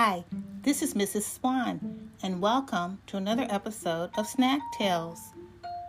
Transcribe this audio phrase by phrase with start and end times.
[0.00, 0.24] Hi,
[0.62, 1.22] this is Mrs.
[1.22, 5.18] Swan, and welcome to another episode of Snack Tales.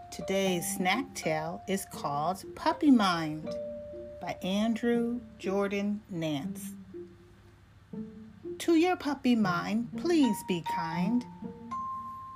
[0.09, 3.47] Today's snack tale is called Puppy Mind
[4.19, 6.73] by Andrew Jordan Nance.
[8.57, 11.23] To your puppy mind, please be kind.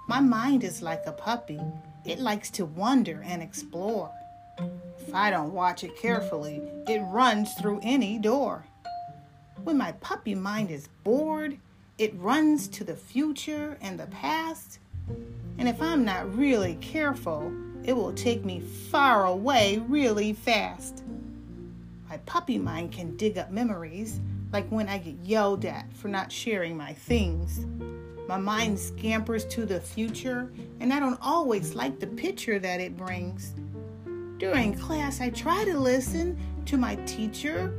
[0.07, 1.59] My mind is like a puppy,
[2.05, 4.11] it likes to wander and explore.
[4.99, 8.63] If I don't watch it carefully, it runs through any door.
[9.63, 11.57] When my puppy mind is bored,
[11.97, 14.79] it runs to the future and the past.
[15.57, 17.53] And if I'm not really careful,
[17.83, 21.03] it will take me far away really fast.
[22.09, 24.19] My puppy mind can dig up memories,
[24.51, 27.65] like when I get yelled at for not sharing my things.
[28.27, 32.95] My mind scampers to the future, and I don't always like the picture that it
[32.95, 33.53] brings.
[34.37, 37.73] During class, I try to listen to my teacher,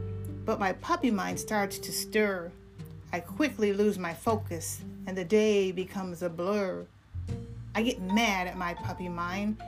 [0.45, 2.51] but my puppy mind starts to stir.
[3.13, 6.87] I quickly lose my focus, and the day becomes a blur.
[7.75, 9.63] I get mad at my puppy mind.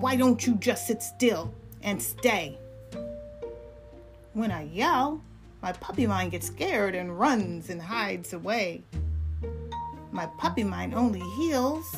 [0.00, 2.58] Why don't you just sit still and stay?
[4.32, 5.20] When I yell,
[5.62, 8.82] my puppy mind gets scared and runs and hides away.
[10.12, 11.96] My puppy mind only heels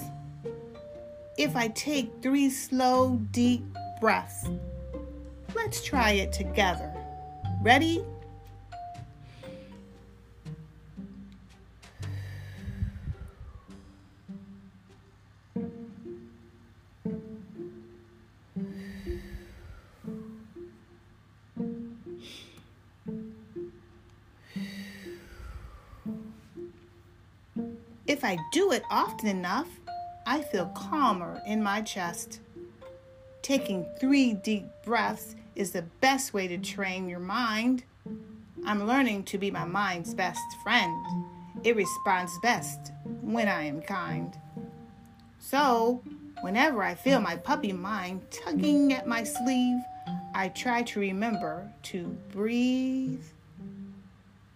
[1.41, 3.64] if I take three slow, deep
[3.98, 4.47] breaths.
[5.55, 6.99] Let's try it together.
[7.62, 8.03] Ready?
[28.06, 29.69] If I do it often enough,
[30.27, 32.41] I feel calmer in my chest.
[33.42, 37.84] Taking three deep breaths is the best way to train your mind.
[38.64, 41.07] I'm learning to be my mind's best friend.
[41.62, 44.34] It responds best when I am kind.
[45.39, 46.02] So,
[46.40, 49.83] whenever I feel my puppy mind tugging at my sleeve,
[50.34, 53.24] I try to remember to breathe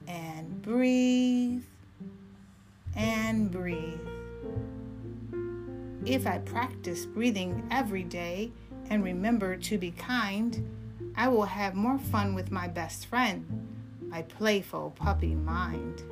[0.09, 1.65] and breathe
[2.97, 4.01] and breathe.
[6.07, 8.53] If I practice breathing every day
[8.89, 10.67] and remember to be kind,
[11.17, 13.47] I will have more fun with my best friend,
[14.09, 16.03] my playful puppy mind.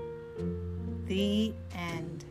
[1.06, 2.24] The end.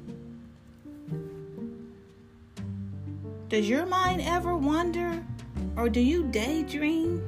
[3.50, 5.24] Does your mind ever wonder
[5.76, 7.22] or do you daydream?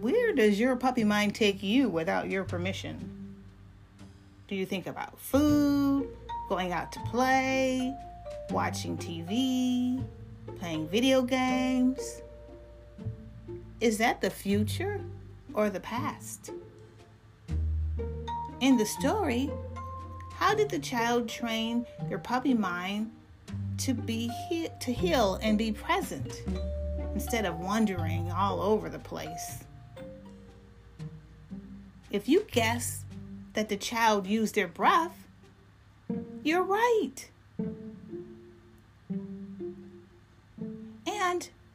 [0.00, 2.98] Where does your puppy mind take you without your permission?
[4.48, 6.08] Do you think about food,
[6.48, 7.94] going out to play,
[8.50, 10.02] watching TV,
[10.58, 12.22] playing video games?
[13.82, 15.00] Is that the future
[15.54, 16.52] or the past?
[18.60, 19.50] In the story,
[20.34, 23.10] how did the child train your puppy mind
[23.78, 26.44] to be he- to heel and be present
[27.12, 29.64] instead of wandering all over the place?
[32.12, 33.04] If you guess
[33.54, 35.26] that the child used their breath,
[36.44, 37.31] you're right.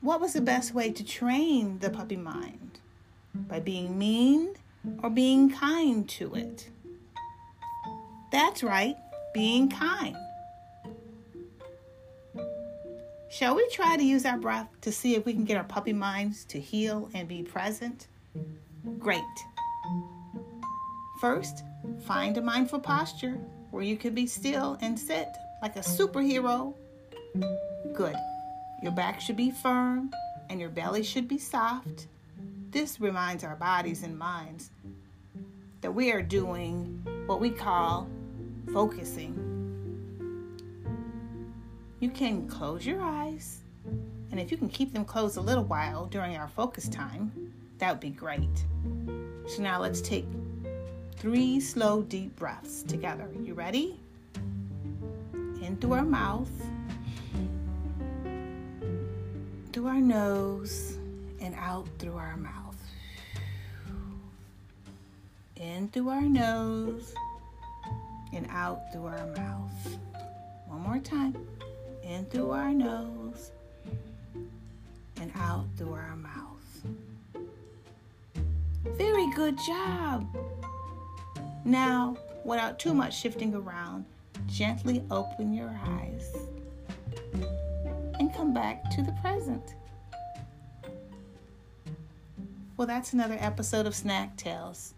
[0.02, 2.80] What was the best way to train the puppy mind?
[3.34, 4.54] By being mean
[5.02, 6.70] or being kind to it?
[8.32, 8.96] That's right,
[9.34, 10.16] being kind.
[13.30, 15.94] Shall we try to use our breath to see if we can get our puppy
[15.94, 18.08] minds to heel and be present?
[19.00, 19.22] Great.
[21.20, 21.64] First,
[22.06, 23.40] find a mindful posture
[23.72, 25.28] where you can be still and sit
[25.62, 26.76] like a superhero.
[27.94, 28.16] Good.
[28.82, 30.12] Your back should be firm
[30.50, 32.08] and your belly should be soft.
[32.72, 34.70] This reminds our bodies and minds
[35.82, 38.08] that we are doing what we call
[38.74, 39.44] focusing.
[42.00, 43.62] You can close your eyes,
[44.30, 47.32] and if you can keep them closed a little while during our focus time,
[47.80, 48.66] that would be great.
[49.48, 50.28] So now let's take
[51.16, 53.28] three slow, deep breaths together.
[53.42, 54.00] You ready?
[55.64, 56.52] In through our mouth,
[59.78, 60.98] through our nose,
[61.40, 62.76] and out through our mouth.
[65.56, 67.14] In through our nose
[68.34, 70.00] and out through our mouth.
[70.66, 71.38] One more time.
[72.02, 73.52] In through our nose
[75.22, 76.82] and out through our mouth.
[78.98, 80.26] Very good job.
[81.66, 84.06] Now, without too much shifting around,
[84.48, 86.36] gently open your eyes
[88.28, 89.76] and come back to the present.
[92.76, 94.94] Well, that's another episode of Snack Tales.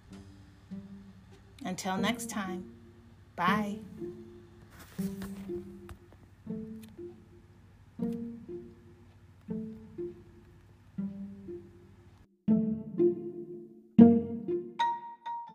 [1.64, 2.66] Until next time,
[3.36, 3.78] bye.